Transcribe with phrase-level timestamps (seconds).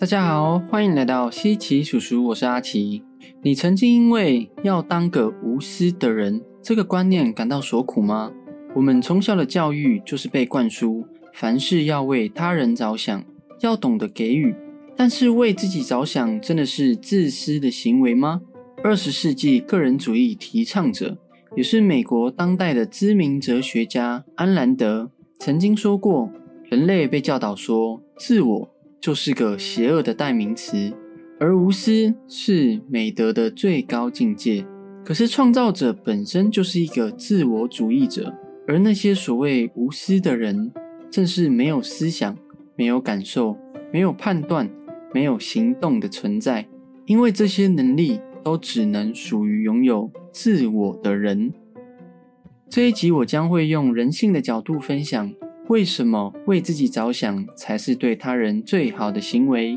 [0.00, 3.02] 大家好，欢迎来到西奇叔叔，我是阿奇。
[3.42, 8.30] 你曾经因为要当个无私的人这个观念感到所苦吗？
[8.76, 11.04] 我们从小的教育就是被灌输，
[11.34, 13.24] 凡事要为他人着想，
[13.60, 14.54] 要懂得给予。
[14.96, 18.42] 但是为自己着想，真的是自私的行为吗？
[18.84, 21.18] 二十世纪个人主义提倡者，
[21.56, 25.10] 也是美国当代的知名哲学家安兰德，
[25.40, 26.30] 曾经说过：
[26.70, 28.70] 人类被教导说，自我。
[29.00, 30.92] 就是个邪恶的代名词，
[31.38, 34.66] 而无私是美德的最高境界。
[35.04, 38.34] 可是创造者本身就是一个自我主义者，
[38.66, 40.70] 而那些所谓无私的人，
[41.10, 42.36] 正是没有思想、
[42.76, 43.56] 没有感受、
[43.92, 44.68] 没有判断、
[45.14, 46.68] 没有行动的存在。
[47.06, 51.54] 因为这些能力都只能属于拥有自我的人。
[52.68, 55.32] 这一集我将会用人性的角度分享。
[55.68, 59.76] 为什么为自己着想才是对他人最好的行为？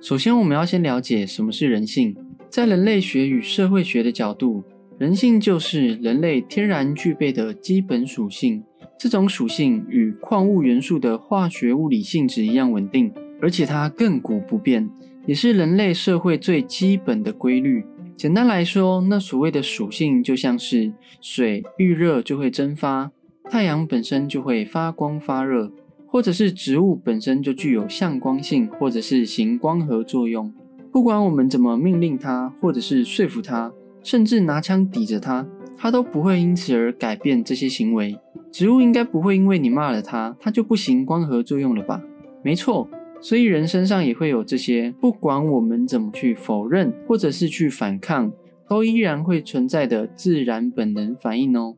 [0.00, 2.16] 首先，我们要先了解什么是人性。
[2.48, 4.62] 在人类学与社会学的角度，
[4.98, 8.62] 人性就是人类天然具备的基本属性。
[8.96, 14.88] 这种属性与矿物元素的化学物理性质一样稳定，而且它亘古不变，
[15.26, 17.84] 也是人类社会最基本的规律。
[18.16, 23.10] 简单来说，那所谓的属性就像是水遇热就会蒸发。
[23.50, 25.72] 太阳本身就会发光发热，
[26.06, 30.54] 或者是植物本身就具有向光性，或者是行光合作用。
[30.92, 33.72] 不管我们怎么命令它，或者是说服它，
[34.04, 35.44] 甚至拿枪抵着它，
[35.76, 38.16] 它都不会因此而改变这些行为。
[38.52, 42.00] 植物应该不会因为你骂了它，它就不行光合作用了吧？
[42.44, 42.88] 没错，
[43.20, 48.30] 所以人身上也会有这些，不管我们怎么去否认，或者是去反抗，
[48.68, 51.74] 都依然会存在的自然本能反应哦。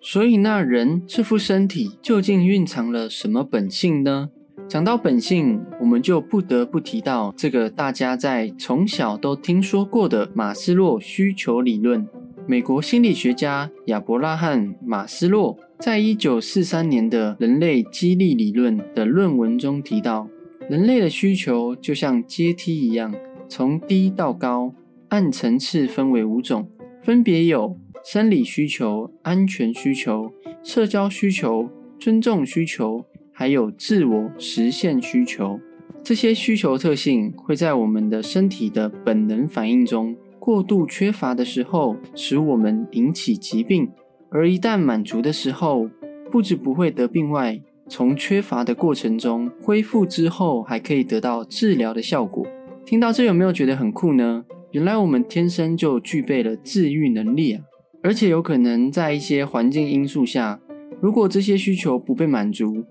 [0.00, 4.30] 所以，那人这副身体究竟蕴藏了什么本性呢？
[4.68, 12.06] 讲到本性，我们就不得不提到这个大家在从小都听说过的马斯洛需求理论。
[12.46, 20.28] 美国心理学家亚伯拉罕·马斯洛在一九四三年的《人类激励理论》的论文中提到，
[20.68, 23.14] 人类的需求就像阶梯一样，
[23.48, 24.72] 从低到高，
[25.08, 26.70] 按层次分为五种，
[27.02, 27.76] 分别有。
[28.10, 30.32] 生理需求、安全需求、
[30.62, 31.68] 社交需求、
[32.00, 33.04] 尊重需求，
[33.34, 35.60] 还有自我实现需求，
[36.02, 43.88] 这些需求特性会在我们的身体的本能反应中过度缺乏的时候，使我们引起疾病；
[44.30, 45.90] 而一旦满足的时候，
[46.32, 52.46] 不止不会得病外，从缺乏的过程中恢复之后，还可以得到治疗的效果。
[52.86, 54.46] 听到这有没有觉得很酷呢？
[54.70, 57.64] 原来我们天生就具备了治愈能力啊！
[58.02, 60.60] 而且有可能在一些环境因素下，
[61.00, 62.84] 如果这些需求不被满足，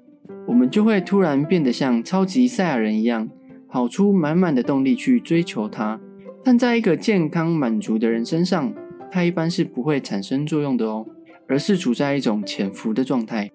[0.46, 3.30] 我们就会突然变得像超级赛亚人一样，
[3.70, 6.00] 跑出满满的动力去追求它。
[6.44, 8.74] 但在一个健康满足的人身上，
[9.10, 11.06] 它一般是不会产生作用的哦，
[11.48, 13.52] 而是处在一种潜伏的状态。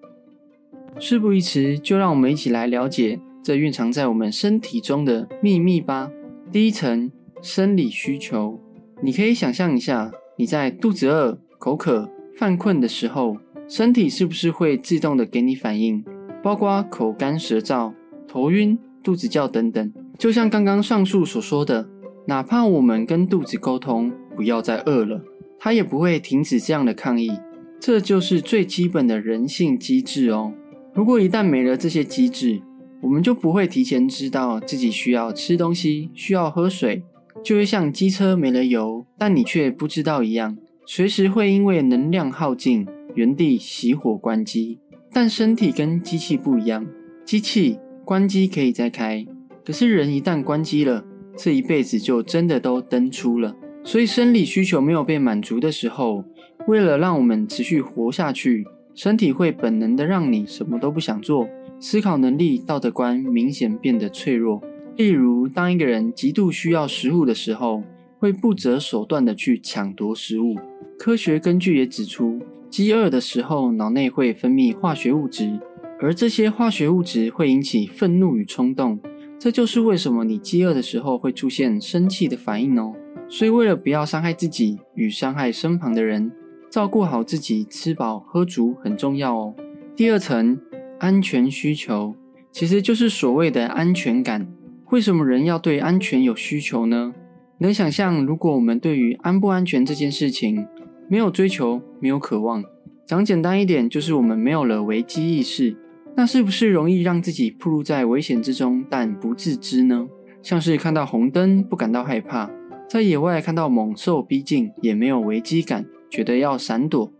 [0.99, 6.11] 事不宜迟，就让我们一起来了解这蕴藏在我们身体中的秘密吧。
[6.51, 7.11] 第一层，
[7.41, 8.59] 生理需求，
[9.01, 10.11] 你可以想象一下。
[10.35, 16.03] 你在肚子饿、口渴、犯困的时候，身体是不是会自动的给你反应？
[16.41, 17.93] 包括口干舌燥、
[18.27, 19.93] 头晕、肚子叫等等。
[20.17, 21.87] 就像刚刚上述所说的，
[22.25, 25.21] 哪怕我们跟肚子沟通不要再饿了，
[25.59, 27.31] 它也不会停止这样的抗议。
[27.79, 30.53] 这就是最基本的人性机制哦。
[30.93, 32.61] 如果一旦没了这些机制，
[33.01, 37.03] 我们就不会提前知道自己需要吃东西、需要喝水。
[37.43, 44.79] 就会像机车没了油，但你却不知道一样，随时会因为能量耗尽，原地熄火关机。
[45.11, 46.85] 但身体跟机器不一样，
[47.25, 49.25] 机器关机可以再开，
[49.65, 51.03] 可是人一旦关机了，
[51.37, 53.55] 这一辈子就真的都登出了。
[53.83, 56.23] 所以生理需求没有被满足的时候，
[56.67, 58.65] 为了让我们持续活下去，
[58.95, 61.47] 身体会本能的让你什么都不想做，
[61.79, 64.61] 思考能力、道德观明显变得脆弱。
[64.95, 67.83] 例如，当一个人极度需要食物的时候，
[68.19, 70.55] 会不择手段的去抢夺食物。
[70.99, 75.59] 科学根据也指出，饥饿的时候，脑内会分泌化学物质，
[75.99, 78.99] 而这些化学物质会引起愤怒与冲动。
[79.39, 82.93] 这就是为什么你饥饿的时候会出现生气的反应哦。
[83.27, 86.31] 所以，为了不要伤害自己与伤害身旁的人，
[86.69, 89.55] 照顾好自己，吃饱喝足很重要哦。
[89.95, 90.59] 第二层，
[90.99, 92.15] 安全需求，
[92.51, 94.47] 其实就是所谓的安全感。
[94.93, 97.15] 为什么人要对安全有需求呢？
[97.57, 100.67] 能想象，如果我们对于安不安全这件事情
[101.07, 102.63] 没有追求、没有渴望，
[103.03, 105.75] 讲简单一点，就是我们没有了危机意识，
[106.15, 110.07] 那是不是容易让自己暴露在危险之中，但不自知呢？
[110.43, 112.51] 像是看到红灯不感到害怕，
[112.87, 117.11] 在野外看到猛兽逼近也没有危机感，觉得要闪躲。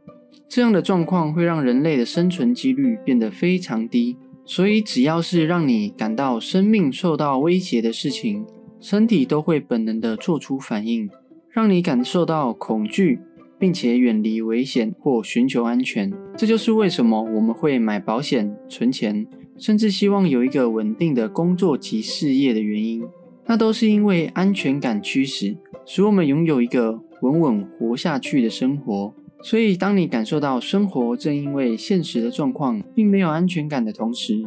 [0.48, 4.16] 这样的状况会让人类的生存几率变得非常低。
[4.46, 8.46] 所以，只要是让你感到生命受到威胁的事情，
[8.80, 11.10] 身体都会本能的做出反应，
[11.50, 13.20] 让你感受到恐惧，
[13.58, 16.12] 并且远离危险或寻求安全。
[16.38, 19.26] 这就是为什么我们会买保险、存钱，
[19.58, 23.04] 甚至希望有一个稳定的工作及事业的原因。
[23.46, 25.56] 那都是因为安全感驱使，
[25.86, 29.14] 使我们拥有一个稳稳活下去的生活。
[29.46, 34.42] 所以，当你感受到生活正因为现实的状况并没有安全感的同时，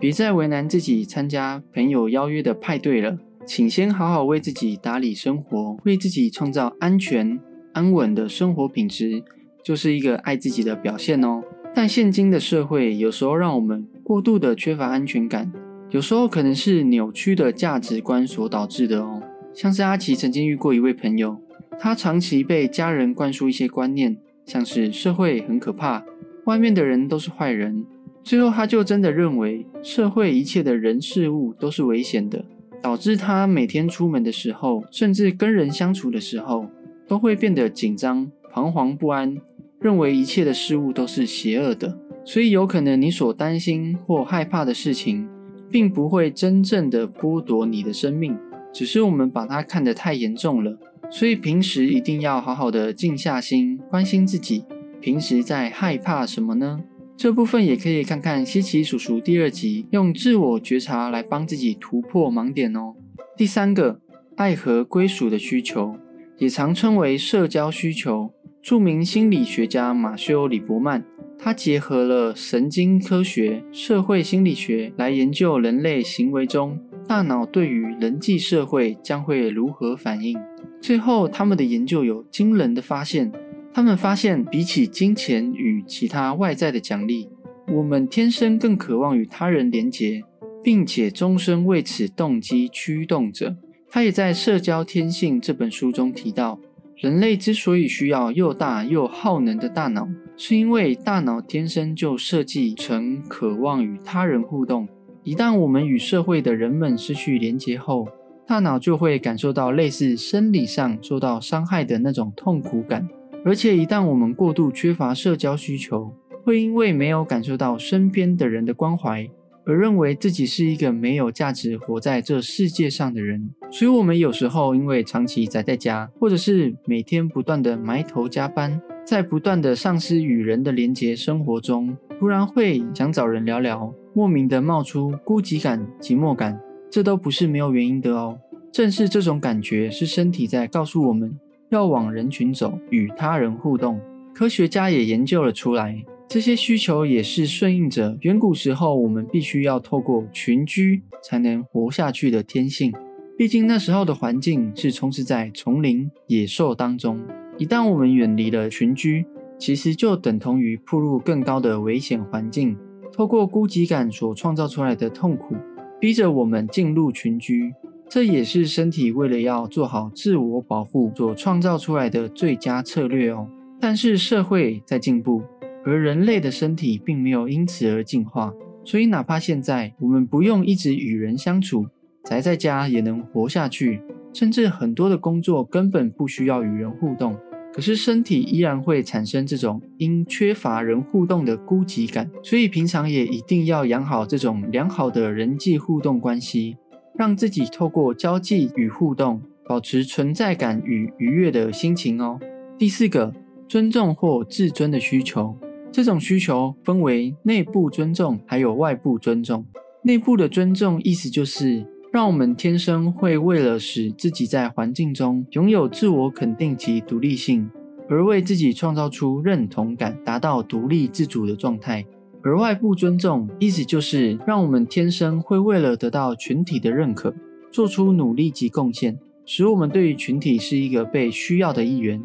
[0.00, 3.16] 别再为难自己参加朋友邀约的派对了。
[3.46, 7.38] 请先好好为自己打理生活，为自己创造安全、
[7.72, 9.22] 安稳的生活品质，
[9.62, 11.42] 就是一个爱自己的表现哦。
[11.72, 15.52] 但现今的社会有时候让我们过度的缺乏安全感，
[15.90, 19.22] 有时候可能是扭曲的价值观所导致的哦。
[19.54, 21.40] 像是阿奇曾经遇过一位朋友，
[21.78, 24.16] 他长期被家人灌输一些观念。
[24.46, 26.04] 像是社会很可怕，
[26.44, 27.84] 外面的人都是坏人，
[28.22, 32.44] 最后他就真的认为社会一切的人事物都是危险的，
[32.82, 36.66] 导致他每天出门的时候，甚至跟人相处的时候，
[37.06, 39.36] 都会变得紧张、彷徨不安，
[39.80, 41.98] 认为一切的事物都是邪恶的。
[42.24, 45.28] 所以有可能你所担心或害怕的事情，
[45.70, 48.36] 并不会真正的剥夺你的生命，
[48.72, 50.78] 只是我们把它看得太严重了。
[51.10, 54.64] 所以平时一定要好好的静下心，关心自己。
[55.00, 56.80] 平时在害怕什么呢？
[57.16, 62.94] 这部分也可以看看西奇叔叔第二集，用自我觉察来帮自己突破盲点哦。
[63.36, 64.00] 第三个，
[64.36, 65.96] 爱和归属的需求，
[66.38, 68.32] 也常称为社交需求。
[68.62, 71.02] 著名心理学家马修·里伯曼，
[71.38, 76.78] 他结合了神经科学、社会心理学来研究人类行为中
[77.08, 80.38] 大脑对于人际社会将会如何反应。
[80.80, 83.30] 最后，他们的研究有惊人的发现。
[83.72, 87.28] 他们发现，比起金钱与其他外在的奖励，
[87.68, 90.22] 我们天生更渴望与他人连结，
[90.62, 93.56] 并且终身为此动机驱动着。
[93.88, 96.58] 他也在《社交天性》这本书中提到，
[96.96, 104.88] 人类之所以需要又大又耗能的大脑，是因为大脑天生就设计成渴望与他人互动。
[105.22, 108.08] 一旦我们与社会的人们失去连结后，
[108.50, 113.08] 大脑就会感受到类似生理上受到伤害的那种痛苦感，
[113.44, 116.12] 而且一旦我们过度缺乏社交需求，
[116.42, 119.24] 会因为没有感受到身边的人的关怀，
[119.64, 123.50] 而认为自己是一个没有价值活在这世界上的人。
[123.70, 136.60] 所以，我们有时候因为长期宅在家，或者是每天不断的埋头加班，在不断的丧失与人的连结生活中，突然会想找人聊聊，莫名的冒出孤寂感、寂寞感。
[136.90, 138.38] 这都不是没有原因的哦，
[138.72, 141.38] 正是这种感觉是身体在告诉我们
[141.68, 144.00] 要往人群走，与他人互动。
[144.34, 152.92] 科学家也研究了出来，这些需求也是顺应着远古时候我们必须要透过群居才能活下去的天性。
[153.36, 157.20] 毕竟那时候的环境是充斥在丛林野兽当中，
[157.56, 159.24] 一旦我们远离了群居，
[159.58, 162.76] 其实就等同于步入更高的危险环境。
[163.12, 165.56] 透过孤寂感所创造出来的痛苦。
[166.00, 167.74] 逼着我们进入群居，
[168.08, 173.46] 这也是身体为了要做好自我保护所创造出来的最佳策略哦。
[173.78, 175.42] 但是社会在进步，
[175.84, 178.52] 而人类的身体并没有因此而进化，
[178.82, 181.86] 所以哪怕现在我们不用一直与人相处，
[182.24, 184.00] 宅在家也能活下去，
[184.32, 187.36] 甚至很多的工作根本不需要与人互动。
[187.72, 196.76] 可是身体依然会产生这种因缺乏人互动的孤寂感，所以平常也一定要养好这种良好的人际互动关系，
[197.16, 202.40] 让自己透过交际与互动，保持存在感与愉悦的心情哦。
[202.76, 203.32] 第四个，
[203.68, 205.56] 尊重或自尊的需求，
[205.92, 209.64] 这种需求分为内部尊重还有外部尊重。
[210.02, 211.86] 内部的尊重意思就是。
[212.12, 217.70] 让我们天生会为了使自己在环境中拥有自我肯定及独立性，
[218.08, 222.04] 而为自己创造出认同感，达到独立自主的状态。
[222.42, 227.32] 而外部尊重，意思就是让我们天生会为了得到群体的认可，
[227.70, 232.20] 做出努力及贡献，使我们对于群体是一个被需要的一员。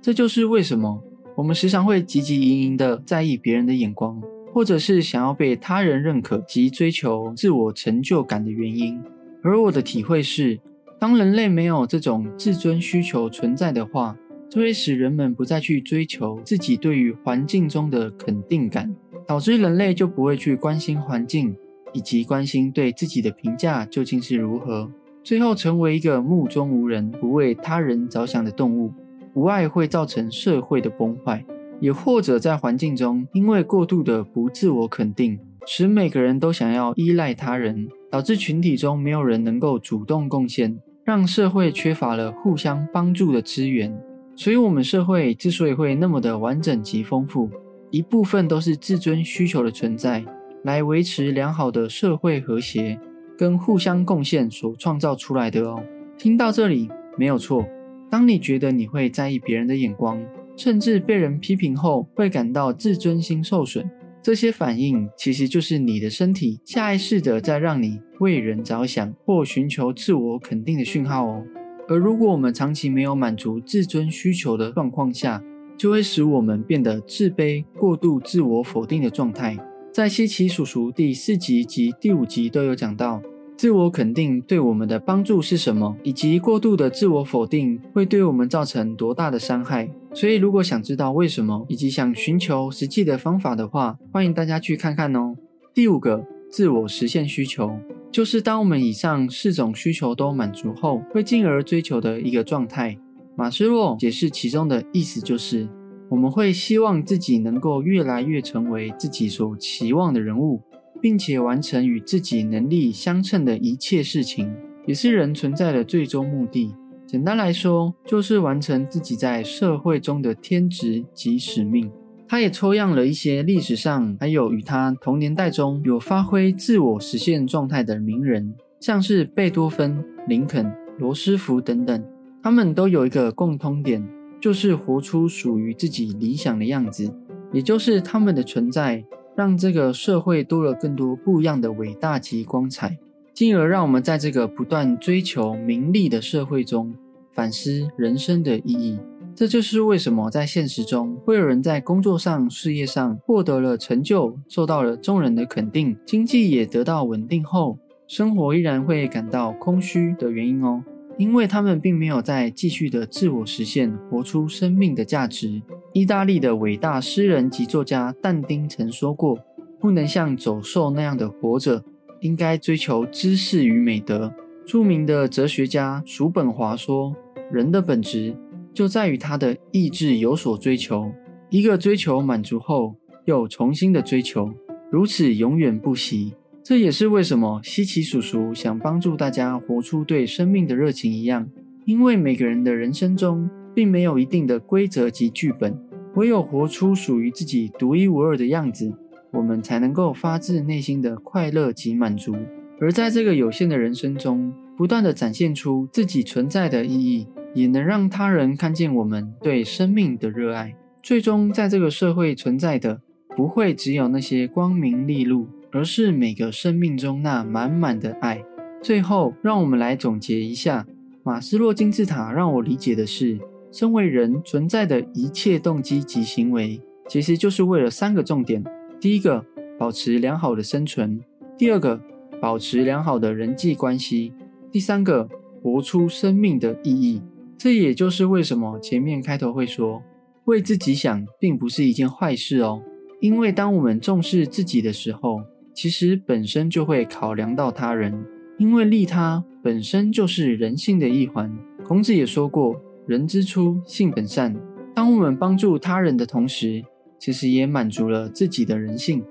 [0.00, 1.02] 这就是为什么
[1.34, 4.22] 我们时常会汲汲营营的在意别人的眼光，
[4.52, 9.02] 或者是想要被他人认可及追求自我成就感的原因。
[9.44, 10.58] 而我的体会是，
[10.98, 14.16] 当人类没有这种自尊需求存在的话，
[14.48, 18.96] 就会使人们不再去追求自己对于环境中的肯定感，
[19.26, 21.54] 导致人类就不会去关心环境，
[21.92, 24.90] 以及关心对自己的评价究竟是如何。
[25.22, 28.94] 最后成为一个目中无人、不为他人着想的动物，
[29.34, 31.44] 无爱会造成社会的崩坏；
[31.80, 43.96] 也或者在环境中，因为过度的不自我肯定，使每个人都想要依赖他人，导致群体中没有人能够主动贡献，让社会缺乏了互相帮助的资源。
[44.36, 47.48] 所以，我们社会之所以会那么的完整及丰富，
[47.90, 50.24] 一部分都是自尊需求的存在，
[50.64, 52.98] 来维持良好的社会和谐。
[53.36, 55.82] 跟互相贡献所创造出来的哦。
[56.16, 57.66] 听到这里没有错。
[58.08, 60.24] 当你觉得你会在意别人的眼光，
[60.56, 63.90] 甚至被人批评后会感到自尊心受损，
[64.24, 71.44] 这些反应其实就是你的身体下意识的在让你为人着想或寻求自我肯定的讯号哦。
[71.86, 75.44] 而如果我们长期没有满足自尊需求的状况下，
[75.76, 79.58] 就会使我们变得自卑、过度自我否定的状态。
[79.92, 83.20] 在西奇叔叔第四集及第五集都有讲到，
[83.56, 89.88] 自我肯定对我们的帮助是什么，以及过度的自我否定会对我们造成多大的伤害。
[90.12, 95.36] 所以，如果想知道为什么，以及想寻求实际的方法的话，欢迎大家去看看哦。
[95.72, 97.78] 第五个，自我实现需求，
[98.10, 102.98] 就是当我们以上四种需求都满足后，会进而追求的一个状态。
[103.36, 105.68] 马斯洛解释其中的意思就是。
[106.10, 110.60] 我们会希望自己能够越来越成为自己所期望的人物，
[111.04, 114.50] 并且完成与自己能力相称的一切事情，
[114.86, 116.74] 也是人存在的最终目的。
[117.06, 121.92] 简单来说，就是完成自己在社会中的天职及使命。
[122.26, 132.02] 他也抽样了一些历史上还有与他同年代中有发挥自我实现状态的名人，像是贝多芬、林肯、罗斯福等等，
[132.42, 134.02] 他们都有一个共通点。
[134.40, 137.14] 就是活出属于自己理想的样子，
[137.52, 139.04] 也就是他们的存在，
[139.36, 142.98] 让这个社会多了更多不一样的伟大及光彩，
[143.32, 146.94] 进而让我们在这个不断追求名利的社会中
[147.32, 148.98] 反思人生的意义。
[149.34, 157.76] 这就是为什么在现实中会有人在工作上、事业上获得了成就，受到了众人的肯定，经济也得到稳定后，
[158.06, 160.84] 生活依然会感到空虚的原因哦。
[161.16, 165.62] 因为他们并没有在继续的自我实现，活出生命的价值。
[165.92, 169.38] 意大利的伟大诗人及作家但丁曾说过
[169.78, 171.84] ：“不能像走兽那样的活着，
[172.20, 174.34] 应该追求知识与美德。”
[174.66, 177.14] 著名的哲学家叔本华说
[177.52, 178.36] ：“人的本质
[178.72, 181.12] 就在于他的意志有所追求，
[181.50, 184.52] 一个追求满足后又重新的追求，
[184.90, 191.46] 如此永远不息。”这也是为什么西奇叔叔想帮助大家活出对生命的热情一样，
[191.84, 195.78] 因为每个人的人生中并没有一定的规则及剧本，
[196.14, 198.90] 唯有活出属于自己独一无二的样子，
[199.30, 202.34] 我们才能够发自内心的快乐及满足。
[202.80, 210.74] 而在这个有限的人生中，不断的展现出自己存在的意义，也能让他人看见我们对生命的热爱。
[211.02, 213.02] 最终，在这个社会存在的
[213.36, 215.46] 不会只有那些光明利禄。
[215.74, 218.44] 而是每个生命中那满满的爱。
[218.80, 220.86] 最后，让我们来总结一下
[221.24, 222.32] 马斯洛金字塔。
[222.32, 223.40] 让我理解的是，
[223.72, 228.62] 身为人存在的一切动机及行为，其实就是为了三个重点：
[229.00, 229.44] 第一个，
[229.76, 231.18] 保持良好的生存；
[231.58, 232.00] 第二个，
[232.40, 234.32] 保持良好的人际关系；
[234.70, 235.28] 第三个，
[235.60, 237.20] 活出生命的意义。
[237.58, 240.00] 这也就是为什么前面开头会说，
[240.44, 242.80] 为自己想，并不是一件坏事哦。
[243.20, 245.33] 因为当我们重视自己的时候，
[245.74, 248.24] 其实本身就会考量到他人，
[248.58, 251.52] 因为利他本身就是人性的一环。
[251.84, 254.54] 孔子也说过：“人之初，性本善。”
[254.94, 256.84] 当我们帮助他人的同时，
[257.18, 259.22] 其实也满足了自己的人性。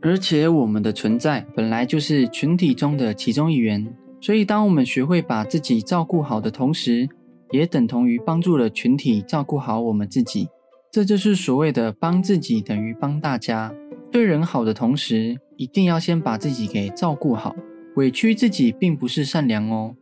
[0.00, 7.08] 而且我们的存在本来就是群体中的其中一员，所以当我们学会把自己照顾好的同时，
[7.50, 10.48] 也等同于帮助了群体照顾好我们自己。
[10.92, 13.74] 这就是所谓的帮自己等于帮大家。
[14.10, 17.54] 对人好的同时，一定要先把自己给照顾好。
[17.96, 19.94] 委屈自己并不是善良哦。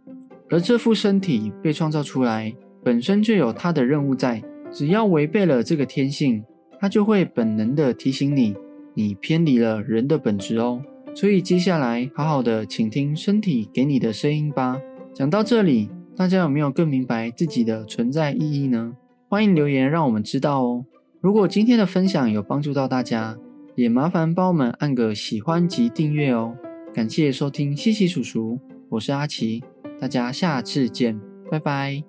[0.49, 4.43] 而这副身体被创造出来，本身就有它的任务在。
[4.71, 6.45] 只要违背了这个天性，
[6.79, 8.55] 它就会本能的提醒你，
[8.95, 10.83] 你偏离了人的本质哦。
[11.15, 14.79] 所以接下来好好的倾听身体给你的声音吧。
[15.15, 18.93] 讲到这里，大家有没有更明白自己的存在意义呢？
[19.29, 20.85] 欢迎留言让我们知道哦。
[21.21, 23.37] 如果今天的分享有帮助到大家，
[23.77, 26.57] 也麻烦帮我们按个喜欢及订阅哦。
[26.95, 28.59] 感谢收听，西西叔叔。
[28.89, 29.63] 我是阿奇，
[30.01, 32.03] 大家下次见，拜拜。